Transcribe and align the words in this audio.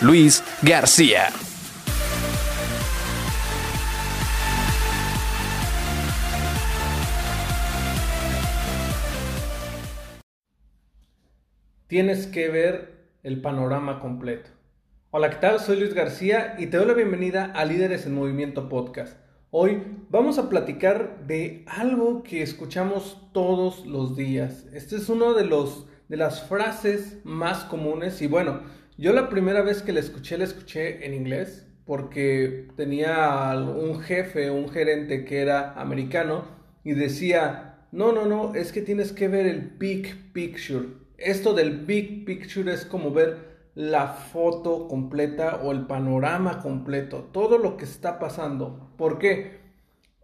Luis 0.00 0.42
García. 0.62 1.28
Tienes 11.86 12.26
que 12.26 12.48
ver 12.48 13.08
el 13.22 13.40
panorama 13.40 14.00
completo. 14.00 14.50
Hola, 15.10 15.30
¿qué 15.30 15.36
tal? 15.36 15.60
Soy 15.60 15.78
Luis 15.78 15.94
García 15.94 16.56
y 16.58 16.66
te 16.66 16.76
doy 16.76 16.86
la 16.86 16.94
bienvenida 16.94 17.52
a 17.54 17.64
Líderes 17.64 18.04
en 18.06 18.14
Movimiento 18.14 18.68
Podcast. 18.68 19.16
Hoy 19.50 19.82
vamos 20.10 20.38
a 20.38 20.48
platicar 20.48 21.24
de 21.26 21.64
algo 21.68 22.24
que 22.24 22.42
escuchamos 22.42 23.18
todos 23.32 23.86
los 23.86 24.16
días. 24.16 24.66
Este 24.72 24.96
es 24.96 25.08
uno 25.08 25.34
de 25.34 25.44
los 25.44 25.86
de 26.08 26.16
las 26.16 26.46
frases 26.48 27.18
más 27.24 27.64
comunes 27.64 28.20
y 28.20 28.26
bueno, 28.26 28.60
yo 28.96 29.12
la 29.12 29.28
primera 29.28 29.62
vez 29.62 29.82
que 29.82 29.92
la 29.92 30.00
escuché 30.00 30.38
la 30.38 30.44
escuché 30.44 31.04
en 31.06 31.14
inglés 31.14 31.66
porque 31.84 32.68
tenía 32.76 33.52
un 33.56 34.00
jefe, 34.00 34.50
un 34.50 34.68
gerente 34.68 35.24
que 35.24 35.40
era 35.42 35.72
americano 35.74 36.44
y 36.82 36.92
decía, 36.92 37.86
"No, 37.92 38.12
no, 38.12 38.26
no, 38.26 38.54
es 38.54 38.72
que 38.72 38.82
tienes 38.82 39.12
que 39.12 39.28
ver 39.28 39.46
el 39.46 39.60
big 39.78 40.32
picture." 40.32 40.88
Esto 41.18 41.54
del 41.54 41.84
big 41.84 42.24
picture 42.24 42.72
es 42.72 42.84
como 42.84 43.12
ver 43.12 43.54
la 43.74 44.08
foto 44.08 44.88
completa 44.88 45.60
o 45.62 45.72
el 45.72 45.86
panorama 45.86 46.60
completo, 46.60 47.28
todo 47.32 47.58
lo 47.58 47.76
que 47.76 47.84
está 47.84 48.18
pasando. 48.18 48.92
¿Por 48.96 49.18
qué? 49.18 49.58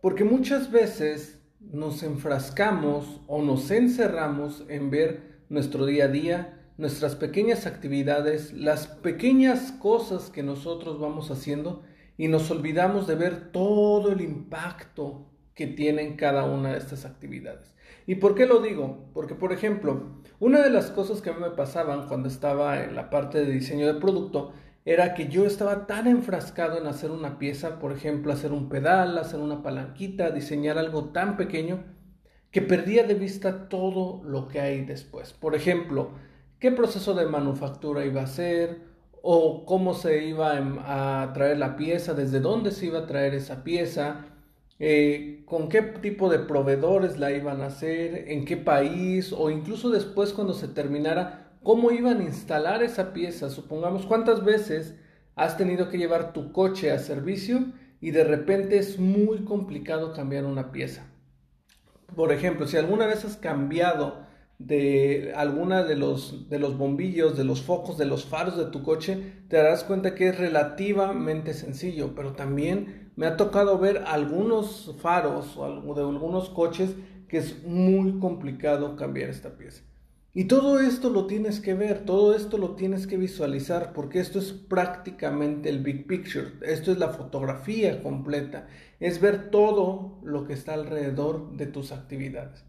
Porque 0.00 0.24
muchas 0.24 0.70
veces 0.70 1.40
nos 1.60 2.02
enfrascamos 2.02 3.20
o 3.26 3.42
nos 3.42 3.70
encerramos 3.70 4.64
en 4.68 4.90
ver 4.90 5.40
nuestro 5.48 5.84
día 5.84 6.04
a 6.04 6.08
día, 6.08 6.59
nuestras 6.80 7.14
pequeñas 7.14 7.66
actividades, 7.66 8.54
las 8.54 8.86
pequeñas 8.86 9.70
cosas 9.72 10.30
que 10.30 10.42
nosotros 10.42 10.98
vamos 10.98 11.30
haciendo 11.30 11.82
y 12.16 12.28
nos 12.28 12.50
olvidamos 12.50 13.06
de 13.06 13.16
ver 13.16 13.52
todo 13.52 14.12
el 14.12 14.22
impacto 14.22 15.26
que 15.54 15.66
tienen 15.66 16.16
cada 16.16 16.46
una 16.46 16.72
de 16.72 16.78
estas 16.78 17.04
actividades. 17.04 17.74
¿Y 18.06 18.14
por 18.14 18.34
qué 18.34 18.46
lo 18.46 18.62
digo? 18.62 19.10
Porque, 19.12 19.34
por 19.34 19.52
ejemplo, 19.52 20.22
una 20.38 20.62
de 20.62 20.70
las 20.70 20.90
cosas 20.90 21.20
que 21.20 21.28
a 21.28 21.34
mí 21.34 21.40
me 21.40 21.50
pasaban 21.50 22.08
cuando 22.08 22.28
estaba 22.28 22.82
en 22.82 22.96
la 22.96 23.10
parte 23.10 23.44
de 23.44 23.52
diseño 23.52 23.86
de 23.86 24.00
producto 24.00 24.54
era 24.86 25.12
que 25.12 25.28
yo 25.28 25.44
estaba 25.44 25.86
tan 25.86 26.06
enfrascado 26.06 26.78
en 26.78 26.86
hacer 26.86 27.10
una 27.10 27.38
pieza, 27.38 27.78
por 27.78 27.92
ejemplo, 27.92 28.32
hacer 28.32 28.52
un 28.52 28.70
pedal, 28.70 29.18
hacer 29.18 29.38
una 29.38 29.62
palanquita, 29.62 30.30
diseñar 30.30 30.78
algo 30.78 31.10
tan 31.10 31.36
pequeño, 31.36 31.84
que 32.50 32.62
perdía 32.62 33.04
de 33.04 33.14
vista 33.14 33.68
todo 33.68 34.22
lo 34.24 34.48
que 34.48 34.62
hay 34.62 34.86
después. 34.86 35.34
Por 35.34 35.54
ejemplo, 35.54 36.12
qué 36.60 36.70
proceso 36.70 37.14
de 37.14 37.26
manufactura 37.26 38.04
iba 38.04 38.22
a 38.22 38.26
ser, 38.26 38.90
o 39.22 39.64
cómo 39.66 39.94
se 39.94 40.24
iba 40.26 40.52
a 40.52 41.32
traer 41.32 41.58
la 41.58 41.76
pieza, 41.76 42.14
desde 42.14 42.40
dónde 42.40 42.70
se 42.70 42.86
iba 42.86 43.00
a 43.00 43.06
traer 43.06 43.34
esa 43.34 43.64
pieza, 43.64 44.26
eh, 44.78 45.42
con 45.46 45.68
qué 45.68 45.82
tipo 45.82 46.30
de 46.30 46.38
proveedores 46.38 47.18
la 47.18 47.32
iban 47.32 47.60
a 47.60 47.66
hacer, 47.66 48.30
en 48.30 48.44
qué 48.44 48.56
país 48.56 49.32
o 49.32 49.50
incluso 49.50 49.90
después 49.90 50.32
cuando 50.32 50.54
se 50.54 50.68
terminara, 50.68 51.52
cómo 51.62 51.90
iban 51.90 52.20
a 52.20 52.24
instalar 52.24 52.82
esa 52.82 53.12
pieza. 53.12 53.50
Supongamos 53.50 54.06
cuántas 54.06 54.44
veces 54.44 54.94
has 55.36 55.56
tenido 55.56 55.88
que 55.88 55.98
llevar 55.98 56.32
tu 56.32 56.52
coche 56.52 56.92
a 56.92 56.98
servicio 56.98 57.72
y 58.00 58.12
de 58.12 58.24
repente 58.24 58.78
es 58.78 58.98
muy 58.98 59.44
complicado 59.44 60.14
cambiar 60.14 60.46
una 60.46 60.72
pieza. 60.72 61.06
Por 62.16 62.32
ejemplo, 62.32 62.66
si 62.66 62.76
alguna 62.78 63.06
vez 63.06 63.24
has 63.24 63.36
cambiado 63.36 64.29
de 64.60 65.32
alguna 65.34 65.84
de 65.84 65.96
los, 65.96 66.50
de 66.50 66.58
los 66.58 66.76
bombillos, 66.76 67.36
de 67.36 67.44
los 67.44 67.62
focos, 67.62 67.96
de 67.96 68.04
los 68.04 68.26
faros 68.26 68.58
de 68.58 68.66
tu 68.66 68.82
coche, 68.82 69.18
te 69.48 69.56
darás 69.56 69.84
cuenta 69.84 70.14
que 70.14 70.28
es 70.28 70.38
relativamente 70.38 71.54
sencillo, 71.54 72.14
pero 72.14 72.32
también 72.34 73.10
me 73.16 73.26
ha 73.26 73.38
tocado 73.38 73.78
ver 73.78 74.04
algunos 74.06 74.94
faros 75.00 75.56
o 75.56 75.94
de 75.94 76.02
algunos 76.02 76.50
coches 76.50 76.94
que 77.26 77.38
es 77.38 77.64
muy 77.64 78.18
complicado 78.18 78.96
cambiar 78.96 79.30
esta 79.30 79.56
pieza. 79.56 79.82
Y 80.34 80.44
todo 80.44 80.78
esto 80.78 81.08
lo 81.08 81.26
tienes 81.26 81.58
que 81.58 81.72
ver, 81.72 82.04
todo 82.04 82.36
esto 82.36 82.58
lo 82.58 82.76
tienes 82.76 83.06
que 83.06 83.16
visualizar, 83.16 83.94
porque 83.94 84.20
esto 84.20 84.38
es 84.38 84.52
prácticamente 84.52 85.70
el 85.70 85.80
big 85.80 86.06
picture, 86.06 86.52
esto 86.62 86.92
es 86.92 86.98
la 86.98 87.08
fotografía 87.08 88.02
completa, 88.02 88.68
es 89.00 89.20
ver 89.22 89.50
todo 89.50 90.20
lo 90.22 90.46
que 90.46 90.52
está 90.52 90.74
alrededor 90.74 91.56
de 91.56 91.66
tus 91.66 91.92
actividades. 91.92 92.62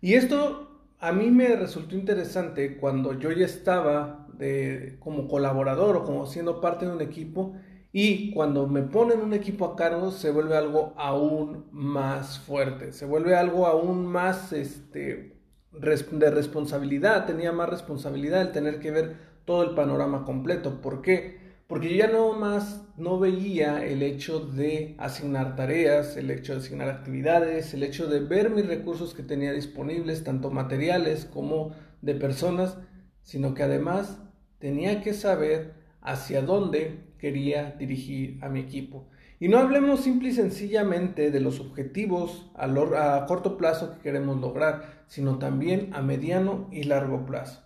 Y 0.00 0.14
esto 0.14 0.77
a 1.00 1.12
mí 1.12 1.30
me 1.30 1.54
resultó 1.56 1.94
interesante 1.94 2.76
cuando 2.76 3.18
yo 3.18 3.30
ya 3.32 3.46
estaba 3.46 4.26
de, 4.34 4.96
como 5.00 5.28
colaborador 5.28 5.96
o 5.96 6.04
como 6.04 6.26
siendo 6.26 6.60
parte 6.60 6.86
de 6.86 6.92
un 6.92 7.00
equipo 7.00 7.54
y 7.92 8.32
cuando 8.32 8.66
me 8.66 8.82
ponen 8.82 9.20
un 9.20 9.32
equipo 9.32 9.64
a 9.64 9.76
cargo, 9.76 10.10
se 10.10 10.30
vuelve 10.30 10.56
algo 10.56 10.92
aún 10.96 11.66
más 11.72 12.38
fuerte, 12.38 12.92
se 12.92 13.06
vuelve 13.06 13.34
algo 13.34 13.66
aún 13.66 14.06
más 14.06 14.52
este, 14.52 15.38
de 15.72 16.30
responsabilidad. 16.30 17.26
Tenía 17.26 17.52
más 17.52 17.68
responsabilidad 17.68 18.42
el 18.42 18.52
tener 18.52 18.78
que 18.78 18.90
ver 18.90 19.16
todo 19.44 19.62
el 19.62 19.74
panorama 19.74 20.24
completo. 20.24 20.82
¿Por 20.82 21.00
qué? 21.00 21.47
Porque 21.68 21.90
yo 21.90 21.96
ya 21.96 22.10
no 22.10 22.32
más 22.32 22.82
no 22.96 23.18
veía 23.18 23.84
el 23.84 24.02
hecho 24.02 24.40
de 24.40 24.94
asignar 24.96 25.54
tareas, 25.54 26.16
el 26.16 26.30
hecho 26.30 26.54
de 26.54 26.60
asignar 26.60 26.88
actividades, 26.88 27.74
el 27.74 27.82
hecho 27.82 28.06
de 28.08 28.20
ver 28.20 28.48
mis 28.48 28.66
recursos 28.66 29.12
que 29.12 29.22
tenía 29.22 29.52
disponibles, 29.52 30.24
tanto 30.24 30.50
materiales 30.50 31.26
como 31.26 31.72
de 32.00 32.14
personas, 32.14 32.78
sino 33.22 33.52
que 33.52 33.64
además 33.64 34.18
tenía 34.58 35.02
que 35.02 35.12
saber 35.12 35.74
hacia 36.00 36.40
dónde 36.40 37.04
quería 37.18 37.72
dirigir 37.72 38.42
a 38.42 38.48
mi 38.48 38.60
equipo. 38.60 39.06
Y 39.38 39.48
no 39.48 39.58
hablemos 39.58 40.00
simple 40.00 40.30
y 40.30 40.32
sencillamente 40.32 41.30
de 41.30 41.40
los 41.40 41.60
objetivos 41.60 42.50
a, 42.54 42.64
a, 42.64 43.26
corto 43.26 43.58
plazo 43.58 43.92
que 43.92 44.00
queremos 44.00 44.40
lograr, 44.40 45.04
sino 45.06 45.38
también 45.38 45.90
a 45.92 46.00
mediano 46.00 46.66
y 46.72 46.84
largo 46.84 47.26
plazo. 47.26 47.62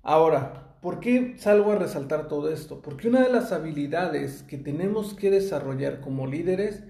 Ahora, 0.00 0.73
¿por 0.84 1.00
qué 1.00 1.32
salgo 1.38 1.72
a 1.72 1.76
resaltar 1.76 2.28
todo 2.28 2.50
esto? 2.50 2.82
Porque 2.82 3.08
una 3.08 3.22
de 3.22 3.32
las 3.32 3.52
habilidades 3.52 4.42
que 4.42 4.58
tenemos 4.58 5.14
que 5.14 5.30
desarrollar 5.30 6.02
como 6.02 6.26
líderes, 6.26 6.82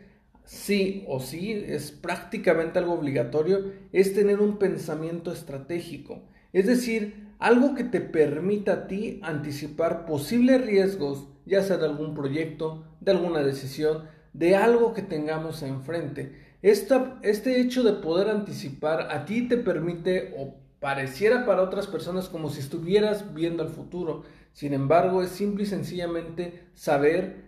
sí 0.42 1.04
o 1.06 1.20
sí, 1.20 1.52
es 1.52 1.92
prácticamente 1.92 2.80
algo 2.80 2.94
obligatorio, 2.94 3.70
es 3.92 4.12
tener 4.12 4.40
un 4.40 4.58
pensamiento 4.58 5.30
estratégico. 5.30 6.24
Es 6.52 6.66
decir, 6.66 7.28
algo 7.38 7.76
que 7.76 7.84
te 7.84 8.00
permita 8.00 8.72
a 8.72 8.86
ti 8.88 9.20
anticipar 9.22 10.06
posibles 10.06 10.66
riesgos 10.66 11.28
ya 11.46 11.62
sea 11.62 11.76
de 11.76 11.84
algún 11.84 12.14
proyecto, 12.14 12.84
de 13.00 13.12
alguna 13.12 13.44
decisión, 13.44 14.06
de 14.32 14.56
algo 14.56 14.92
que 14.92 15.02
tengamos 15.02 15.62
enfrente. 15.62 16.32
este 16.62 17.60
hecho 17.60 17.84
de 17.84 17.92
poder 17.92 18.28
anticipar 18.28 19.12
a 19.12 19.24
ti 19.24 19.46
te 19.46 19.56
permite 19.56 20.34
pareciera 20.84 21.46
para 21.46 21.62
otras 21.62 21.86
personas 21.86 22.28
como 22.28 22.50
si 22.50 22.60
estuvieras 22.60 23.32
viendo 23.32 23.62
el 23.62 23.70
futuro. 23.70 24.24
Sin 24.52 24.74
embargo, 24.74 25.22
es 25.22 25.30
simple 25.30 25.62
y 25.62 25.66
sencillamente 25.66 26.66
saber 26.74 27.46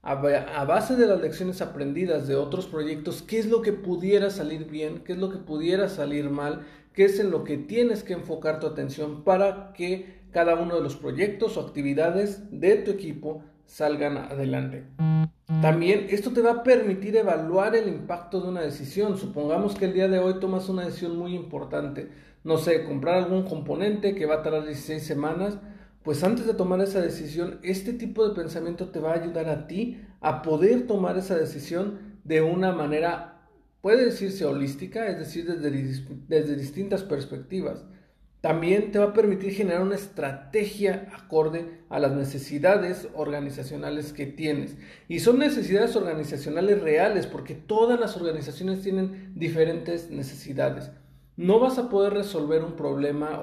a, 0.00 0.12
a 0.12 0.64
base 0.64 0.94
de 0.94 1.08
las 1.08 1.20
lecciones 1.20 1.60
aprendidas 1.60 2.28
de 2.28 2.36
otros 2.36 2.68
proyectos 2.68 3.20
qué 3.22 3.40
es 3.40 3.46
lo 3.46 3.62
que 3.62 3.72
pudiera 3.72 4.30
salir 4.30 4.66
bien, 4.66 5.02
qué 5.04 5.14
es 5.14 5.18
lo 5.18 5.28
que 5.28 5.38
pudiera 5.38 5.88
salir 5.88 6.30
mal, 6.30 6.66
qué 6.92 7.06
es 7.06 7.18
en 7.18 7.32
lo 7.32 7.42
que 7.42 7.56
tienes 7.56 8.04
que 8.04 8.12
enfocar 8.12 8.60
tu 8.60 8.68
atención 8.68 9.24
para 9.24 9.72
que 9.72 10.20
cada 10.30 10.54
uno 10.54 10.76
de 10.76 10.82
los 10.82 10.94
proyectos 10.94 11.56
o 11.56 11.62
actividades 11.62 12.60
de 12.60 12.76
tu 12.76 12.92
equipo 12.92 13.42
salgan 13.66 14.16
adelante. 14.16 14.84
También 15.60 16.06
esto 16.10 16.32
te 16.32 16.40
va 16.40 16.52
a 16.52 16.62
permitir 16.62 17.16
evaluar 17.16 17.74
el 17.74 17.88
impacto 17.88 18.40
de 18.40 18.48
una 18.48 18.60
decisión. 18.60 19.18
Supongamos 19.18 19.74
que 19.74 19.86
el 19.86 19.92
día 19.92 20.06
de 20.06 20.20
hoy 20.20 20.38
tomas 20.38 20.68
una 20.68 20.84
decisión 20.84 21.16
muy 21.16 21.34
importante. 21.34 22.10
No 22.44 22.58
sé, 22.58 22.84
comprar 22.84 23.16
algún 23.16 23.42
componente 23.42 24.14
que 24.14 24.24
va 24.24 24.36
a 24.36 24.42
tardar 24.42 24.66
16 24.66 25.02
semanas. 25.02 25.58
Pues 26.04 26.22
antes 26.22 26.46
de 26.46 26.54
tomar 26.54 26.80
esa 26.80 27.00
decisión, 27.00 27.58
este 27.64 27.92
tipo 27.92 28.28
de 28.28 28.36
pensamiento 28.36 28.90
te 28.90 29.00
va 29.00 29.10
a 29.10 29.20
ayudar 29.20 29.48
a 29.48 29.66
ti 29.66 30.00
a 30.20 30.42
poder 30.42 30.86
tomar 30.86 31.18
esa 31.18 31.36
decisión 31.36 32.20
de 32.22 32.40
una 32.40 32.70
manera, 32.70 33.48
puede 33.80 34.04
decirse 34.04 34.44
holística, 34.44 35.08
es 35.08 35.18
decir, 35.18 35.44
desde, 35.44 35.70
desde 36.28 36.54
distintas 36.54 37.02
perspectivas. 37.02 37.84
También 38.40 38.92
te 38.92 39.00
va 39.00 39.06
a 39.06 39.12
permitir 39.14 39.52
generar 39.52 39.82
una 39.82 39.96
estrategia 39.96 41.08
acorde 41.12 41.80
a 41.88 41.98
las 41.98 42.12
necesidades 42.12 43.08
organizacionales 43.14 44.12
que 44.12 44.26
tienes. 44.26 44.76
Y 45.08 45.18
son 45.18 45.40
necesidades 45.40 45.96
organizacionales 45.96 46.80
reales 46.80 47.26
porque 47.26 47.54
todas 47.54 47.98
las 47.98 48.16
organizaciones 48.16 48.80
tienen 48.82 49.32
diferentes 49.34 50.10
necesidades. 50.10 50.92
No 51.36 51.58
vas 51.58 51.78
a 51.78 51.88
poder 51.88 52.14
resolver 52.14 52.64
un 52.64 52.74
problema 52.74 53.40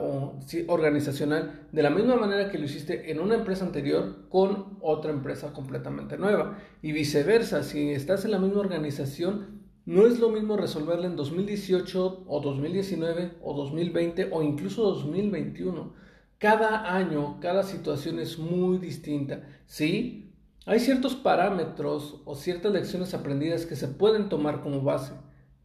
organizacional 0.67 1.67
de 1.71 1.83
la 1.83 1.89
misma 1.89 2.15
manera 2.15 2.49
que 2.49 2.57
lo 2.57 2.65
hiciste 2.65 3.11
en 3.11 3.19
una 3.19 3.35
empresa 3.35 3.65
anterior 3.65 4.27
con 4.29 4.77
otra 4.81 5.11
empresa 5.11 5.53
completamente 5.53 6.17
nueva. 6.17 6.57
Y 6.81 6.93
viceversa, 6.93 7.63
si 7.63 7.91
estás 7.91 8.23
en 8.25 8.31
la 8.31 8.39
misma 8.39 8.59
organización, 8.59 9.64
no 9.85 10.07
es 10.07 10.19
lo 10.19 10.29
mismo 10.29 10.57
resolverla 10.57 11.05
en 11.05 11.15
2018 11.15 12.23
o 12.27 12.39
2019 12.41 13.33
o 13.43 13.53
2020 13.53 14.29
o 14.31 14.41
incluso 14.41 14.83
2021. 14.83 15.93
Cada 16.39 16.95
año, 16.95 17.39
cada 17.39 17.63
situación 17.63 18.19
es 18.19 18.39
muy 18.39 18.79
distinta. 18.79 19.43
Sí, 19.67 20.33
hay 20.65 20.79
ciertos 20.79 21.15
parámetros 21.15 22.21
o 22.25 22.35
ciertas 22.35 22.71
lecciones 22.71 23.13
aprendidas 23.13 23.67
que 23.67 23.75
se 23.75 23.87
pueden 23.87 24.27
tomar 24.27 24.61
como 24.61 24.81
base, 24.81 25.13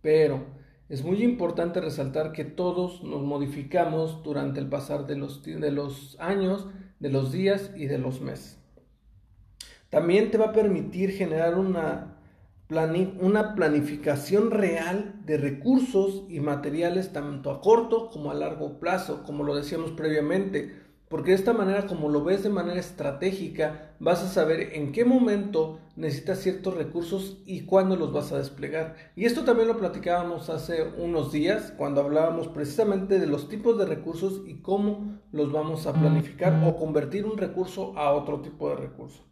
pero 0.02 0.44
es 0.90 1.02
muy 1.02 1.22
importante 1.22 1.80
resaltar 1.80 2.32
que 2.32 2.44
todos 2.44 3.02
nos 3.02 3.22
modificamos 3.22 4.22
durante 4.22 4.60
el 4.60 4.68
pasar 4.68 5.06
de 5.06 5.16
los, 5.16 5.42
de 5.42 5.70
los 5.70 6.16
años, 6.20 6.66
de 6.98 7.08
los 7.08 7.32
días 7.32 7.70
y 7.74 7.86
de 7.86 7.96
los 7.96 8.20
meses. 8.20 8.58
También 9.88 10.30
te 10.30 10.36
va 10.36 10.46
a 10.46 10.52
permitir 10.52 11.12
generar 11.12 11.58
una 11.58 12.09
una 12.70 13.54
planificación 13.56 14.52
real 14.52 15.20
de 15.26 15.38
recursos 15.38 16.24
y 16.28 16.38
materiales 16.38 17.12
tanto 17.12 17.50
a 17.50 17.60
corto 17.60 18.10
como 18.10 18.30
a 18.30 18.34
largo 18.34 18.78
plazo, 18.78 19.24
como 19.24 19.42
lo 19.42 19.56
decíamos 19.56 19.90
previamente, 19.90 20.80
porque 21.08 21.32
de 21.32 21.38
esta 21.38 21.52
manera, 21.52 21.88
como 21.88 22.08
lo 22.08 22.22
ves 22.22 22.44
de 22.44 22.50
manera 22.50 22.78
estratégica, 22.78 23.96
vas 23.98 24.22
a 24.22 24.28
saber 24.28 24.74
en 24.74 24.92
qué 24.92 25.04
momento 25.04 25.80
necesitas 25.96 26.38
ciertos 26.38 26.74
recursos 26.74 27.42
y 27.44 27.62
cuándo 27.62 27.96
los 27.96 28.12
vas 28.12 28.30
a 28.30 28.38
desplegar. 28.38 28.94
Y 29.16 29.24
esto 29.24 29.42
también 29.42 29.66
lo 29.66 29.76
platicábamos 29.76 30.48
hace 30.50 30.84
unos 30.96 31.32
días, 31.32 31.74
cuando 31.76 32.00
hablábamos 32.00 32.46
precisamente 32.46 33.18
de 33.18 33.26
los 33.26 33.48
tipos 33.48 33.76
de 33.76 33.86
recursos 33.86 34.42
y 34.46 34.62
cómo 34.62 35.18
los 35.32 35.50
vamos 35.50 35.88
a 35.88 35.94
planificar 35.94 36.62
o 36.64 36.76
convertir 36.76 37.26
un 37.26 37.36
recurso 37.36 37.98
a 37.98 38.12
otro 38.12 38.40
tipo 38.40 38.68
de 38.68 38.76
recurso. 38.76 39.24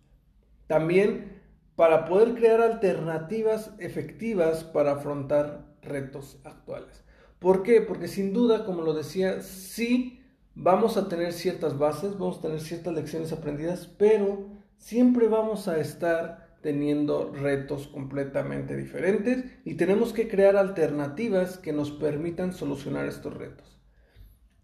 También 0.66 1.37
para 1.78 2.06
poder 2.06 2.34
crear 2.34 2.60
alternativas 2.60 3.70
efectivas 3.78 4.64
para 4.64 4.94
afrontar 4.94 5.64
retos 5.80 6.40
actuales. 6.42 7.04
¿Por 7.38 7.62
qué? 7.62 7.80
Porque 7.82 8.08
sin 8.08 8.32
duda, 8.32 8.64
como 8.64 8.82
lo 8.82 8.94
decía, 8.94 9.42
sí 9.42 10.20
vamos 10.56 10.96
a 10.96 11.08
tener 11.08 11.32
ciertas 11.32 11.78
bases, 11.78 12.18
vamos 12.18 12.38
a 12.38 12.40
tener 12.40 12.58
ciertas 12.58 12.94
lecciones 12.94 13.32
aprendidas, 13.32 13.86
pero 13.96 14.48
siempre 14.76 15.28
vamos 15.28 15.68
a 15.68 15.78
estar 15.78 16.58
teniendo 16.62 17.32
retos 17.32 17.86
completamente 17.86 18.74
diferentes 18.74 19.44
y 19.64 19.74
tenemos 19.74 20.12
que 20.12 20.26
crear 20.26 20.56
alternativas 20.56 21.58
que 21.58 21.72
nos 21.72 21.92
permitan 21.92 22.54
solucionar 22.54 23.06
estos 23.06 23.34
retos. 23.34 23.80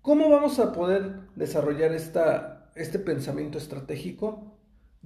¿Cómo 0.03 0.29
vamos 0.31 0.59
a 0.59 0.73
poder 0.73 1.21
desarrollar 1.37 1.93
esta, 1.93 2.73
este 2.75 2.99
pensamiento 2.99 3.57
estratégico? 3.57 4.54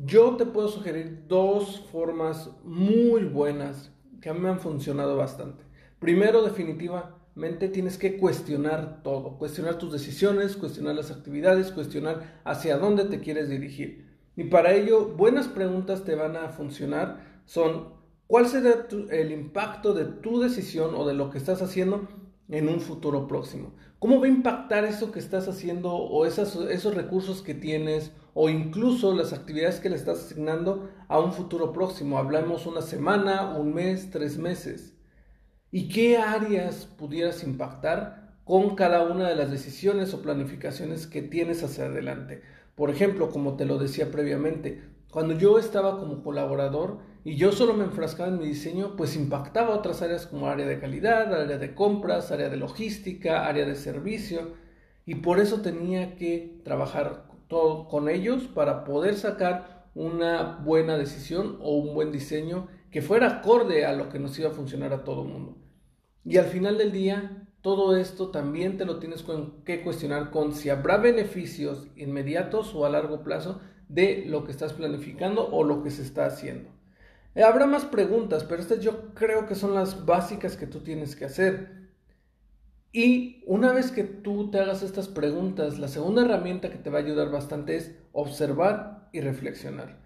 Yo 0.04 0.36
te 0.36 0.46
puedo 0.46 0.68
sugerir 0.68 1.24
dos 1.26 1.80
formas 1.90 2.50
muy 2.62 3.24
buenas 3.24 3.90
que 4.20 4.28
a 4.28 4.32
mí 4.32 4.38
me 4.38 4.48
han 4.48 4.60
funcionado 4.60 5.16
bastante. 5.16 5.64
Primero, 5.98 6.44
definitivamente 6.44 7.68
tienes 7.68 7.98
que 7.98 8.16
cuestionar 8.16 9.02
todo, 9.02 9.38
cuestionar 9.38 9.76
tus 9.76 9.92
decisiones, 9.92 10.56
cuestionar 10.56 10.94
las 10.94 11.10
actividades, 11.10 11.72
cuestionar 11.72 12.40
hacia 12.44 12.78
dónde 12.78 13.06
te 13.06 13.18
quieres 13.18 13.48
dirigir. 13.48 14.06
Y 14.36 14.44
para 14.44 14.72
ello, 14.72 15.16
buenas 15.16 15.48
preguntas 15.48 16.04
te 16.04 16.14
van 16.14 16.36
a 16.36 16.50
funcionar. 16.50 17.42
Son, 17.44 17.88
¿cuál 18.28 18.46
será 18.46 18.86
el 19.10 19.32
impacto 19.32 19.94
de 19.94 20.04
tu 20.04 20.38
decisión 20.38 20.94
o 20.94 21.08
de 21.08 21.14
lo 21.14 21.30
que 21.30 21.38
estás 21.38 21.60
haciendo 21.60 22.06
en 22.48 22.68
un 22.68 22.80
futuro 22.80 23.26
próximo? 23.26 23.72
¿Cómo 23.98 24.20
va 24.20 24.26
a 24.26 24.30
impactar 24.30 24.84
eso 24.84 25.10
que 25.10 25.18
estás 25.18 25.48
haciendo 25.48 25.92
o 25.92 26.24
esos 26.24 26.94
recursos 26.94 27.42
que 27.42 27.54
tienes 27.54 28.12
o 28.40 28.48
incluso 28.48 29.16
las 29.16 29.32
actividades 29.32 29.80
que 29.80 29.90
le 29.90 29.96
estás 29.96 30.20
asignando 30.20 30.90
a 31.08 31.18
un 31.18 31.32
futuro 31.32 31.72
próximo. 31.72 32.18
Hablamos 32.18 32.66
una 32.66 32.82
semana, 32.82 33.56
un 33.56 33.74
mes, 33.74 34.12
tres 34.12 34.38
meses. 34.38 34.96
¿Y 35.72 35.88
qué 35.88 36.18
áreas 36.18 36.86
pudieras 36.86 37.42
impactar 37.42 38.38
con 38.44 38.76
cada 38.76 39.02
una 39.02 39.28
de 39.28 39.34
las 39.34 39.50
decisiones 39.50 40.14
o 40.14 40.22
planificaciones 40.22 41.08
que 41.08 41.20
tienes 41.20 41.64
hacia 41.64 41.86
adelante? 41.86 42.42
Por 42.76 42.90
ejemplo, 42.90 43.28
como 43.28 43.56
te 43.56 43.64
lo 43.64 43.76
decía 43.76 44.12
previamente, 44.12 44.84
cuando 45.10 45.36
yo 45.36 45.58
estaba 45.58 45.98
como 45.98 46.22
colaborador 46.22 47.00
y 47.24 47.34
yo 47.34 47.50
solo 47.50 47.74
me 47.74 47.86
enfrascaba 47.86 48.28
en 48.28 48.38
mi 48.38 48.46
diseño, 48.46 48.94
pues 48.94 49.16
impactaba 49.16 49.74
otras 49.74 50.00
áreas 50.00 50.28
como 50.28 50.46
área 50.46 50.64
de 50.64 50.78
calidad, 50.78 51.34
área 51.34 51.58
de 51.58 51.74
compras, 51.74 52.30
área 52.30 52.48
de 52.48 52.56
logística, 52.56 53.48
área 53.48 53.66
de 53.66 53.74
servicio, 53.74 54.52
y 55.04 55.16
por 55.16 55.40
eso 55.40 55.60
tenía 55.60 56.14
que 56.14 56.60
trabajar 56.62 57.27
todo 57.48 57.88
con 57.88 58.08
ellos 58.08 58.44
para 58.44 58.84
poder 58.84 59.16
sacar 59.16 59.88
una 59.94 60.58
buena 60.64 60.96
decisión 60.96 61.58
o 61.60 61.76
un 61.76 61.94
buen 61.94 62.12
diseño 62.12 62.68
que 62.90 63.02
fuera 63.02 63.26
acorde 63.28 63.84
a 63.84 63.92
lo 63.92 64.08
que 64.08 64.18
nos 64.18 64.38
iba 64.38 64.50
a 64.50 64.54
funcionar 64.54 64.92
a 64.92 65.04
todo 65.04 65.22
el 65.22 65.28
mundo. 65.28 65.56
Y 66.24 66.36
al 66.36 66.46
final 66.46 66.78
del 66.78 66.92
día, 66.92 67.48
todo 67.62 67.96
esto 67.96 68.30
también 68.30 68.76
te 68.76 68.84
lo 68.84 68.98
tienes 68.98 69.24
que 69.64 69.82
cuestionar 69.82 70.30
con 70.30 70.54
si 70.54 70.70
habrá 70.70 70.98
beneficios 70.98 71.88
inmediatos 71.96 72.74
o 72.74 72.86
a 72.86 72.90
largo 72.90 73.24
plazo 73.24 73.60
de 73.88 74.24
lo 74.26 74.44
que 74.44 74.52
estás 74.52 74.72
planificando 74.72 75.48
o 75.50 75.64
lo 75.64 75.82
que 75.82 75.90
se 75.90 76.02
está 76.02 76.26
haciendo. 76.26 76.70
Eh, 77.34 77.42
habrá 77.42 77.66
más 77.66 77.84
preguntas, 77.84 78.44
pero 78.44 78.60
estas 78.60 78.80
yo 78.80 79.14
creo 79.14 79.46
que 79.46 79.54
son 79.54 79.74
las 79.74 80.06
básicas 80.06 80.56
que 80.56 80.66
tú 80.66 80.80
tienes 80.80 81.16
que 81.16 81.24
hacer. 81.24 81.87
Y 82.92 83.42
una 83.46 83.72
vez 83.72 83.90
que 83.90 84.04
tú 84.04 84.50
te 84.50 84.58
hagas 84.58 84.82
estas 84.82 85.08
preguntas, 85.08 85.78
la 85.78 85.88
segunda 85.88 86.22
herramienta 86.24 86.70
que 86.70 86.78
te 86.78 86.90
va 86.90 86.98
a 86.98 87.02
ayudar 87.02 87.30
bastante 87.30 87.76
es 87.76 87.94
observar 88.12 89.08
y 89.12 89.20
reflexionar. 89.20 90.00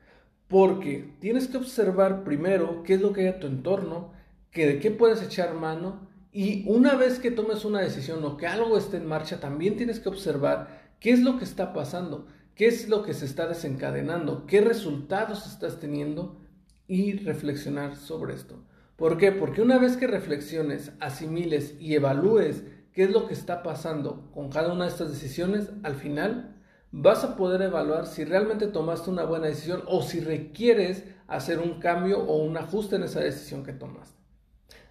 Porque 0.49 1.15
tienes 1.21 1.49
que 1.49 1.59
observar 1.59 2.25
primero 2.25 2.83
qué 2.83 2.95
es 2.95 3.01
lo 3.01 3.13
que 3.13 3.23
hay 3.23 3.27
a 3.29 3.41
tu 3.41 3.47
entorno, 3.47 4.13
que 4.51 4.67
de 4.67 4.79
qué 4.81 4.91
puedes 4.91 5.23
echar 5.23 5.55
mano 5.55 6.09
y 6.33 6.65
una 6.67 6.97
vez 6.97 7.19
que 7.19 7.31
tomes 7.31 7.65
una 7.65 7.81
decisión 7.81 8.25
o 8.25 8.37
que 8.37 8.47
algo 8.47 8.79
esté 8.79 8.97
en 8.97 9.07
marcha, 9.07 9.39
también 9.39 9.77
tienes 9.77 10.01
que 10.01 10.09
observar 10.09 10.95
qué 10.99 11.11
es 11.11 11.21
lo 11.21 11.39
que 11.39 11.45
está 11.45 11.73
pasando, 11.73 12.27
qué 12.55 12.67
es 12.67 12.89
lo 12.89 13.03
que 13.03 13.13
se 13.13 13.27
está 13.27 13.47
desencadenando, 13.47 14.47
qué 14.47 14.61
resultados 14.61 15.47
estás 15.47 15.79
teniendo 15.79 16.41
y 16.89 17.13
reflexionar 17.19 17.97
sobre 17.97 18.35
esto. 18.35 18.65
¿Por 19.03 19.19
qué? 19.19 19.33
Porque 19.33 19.61
una 19.61 19.79
vez 19.79 19.97
que 19.97 20.07
reflexiones, 20.07 20.93
asimiles 21.01 21.75
y 21.81 21.97
evalúes 21.97 22.63
qué 22.93 23.03
es 23.03 23.11
lo 23.11 23.27
que 23.27 23.35
está 23.35 23.65
pasando 23.65 24.31
con 24.33 24.49
cada 24.49 24.73
una 24.73 24.85
de 24.85 24.91
estas 24.91 25.11
decisiones, 25.11 25.71
al 25.83 25.97
final 25.97 26.55
vas 26.93 27.25
a 27.25 27.37
poder 27.37 27.63
evaluar 27.63 28.07
si 28.07 28.23
realmente 28.23 28.69
tomaste 28.69 29.11
una 29.11 29.25
buena 29.25 29.49
decisión 29.49 29.83
o 29.89 30.03
si 30.03 30.21
requieres 30.21 31.03
hacer 31.27 31.59
un 31.59 31.81
cambio 31.81 32.21
o 32.21 32.45
un 32.45 32.57
ajuste 32.57 32.95
en 32.95 33.03
esa 33.03 33.19
decisión 33.19 33.65
que 33.65 33.73
tomaste. 33.73 34.23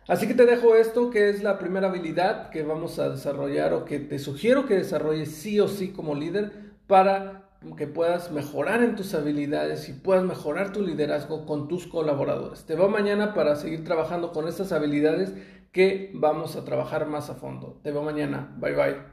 Así 0.09 0.27
que 0.27 0.33
te 0.33 0.45
dejo 0.45 0.75
esto, 0.75 1.09
que 1.09 1.29
es 1.29 1.41
la 1.41 1.57
primera 1.57 1.87
habilidad 1.87 2.49
que 2.49 2.63
vamos 2.63 2.99
a 2.99 3.11
desarrollar 3.11 3.71
o 3.71 3.85
que 3.85 3.99
te 3.99 4.19
sugiero 4.19 4.65
que 4.65 4.75
desarrolles 4.75 5.31
sí 5.31 5.57
o 5.61 5.69
sí 5.69 5.93
como 5.93 6.15
líder 6.15 6.51
para 6.85 7.50
que 7.77 7.87
puedas 7.87 8.31
mejorar 8.31 8.81
en 8.83 8.95
tus 8.95 9.13
habilidades 9.13 9.87
y 9.87 9.93
puedas 9.93 10.23
mejorar 10.23 10.73
tu 10.73 10.81
liderazgo 10.81 11.45
con 11.45 11.67
tus 11.67 11.85
colaboradores. 11.85 12.65
Te 12.65 12.75
veo 12.75 12.89
mañana 12.89 13.33
para 13.33 13.55
seguir 13.55 13.83
trabajando 13.83 14.31
con 14.31 14.47
estas 14.47 14.71
habilidades 14.71 15.33
que 15.71 16.11
vamos 16.15 16.55
a 16.55 16.65
trabajar 16.65 17.07
más 17.07 17.29
a 17.29 17.35
fondo. 17.35 17.79
Te 17.83 17.91
veo 17.91 18.01
mañana. 18.01 18.55
Bye 18.59 18.75
bye. 18.75 19.10